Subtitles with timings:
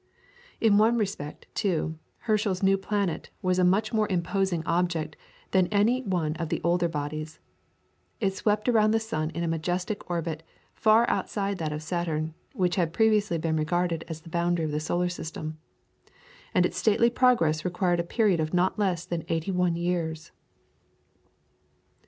[0.59, 5.15] In one respect, too, Herschel's new planet was a much more imposing object
[5.51, 7.39] than any one of the older bodies;
[8.19, 10.41] it swept around the sun in a majestic orbit,
[10.73, 14.79] far outside that of Saturn, which had previously been regarded as the boundary of the
[14.79, 15.59] Solar System,
[16.51, 20.31] and its stately progress required a period of not less than eighty one years.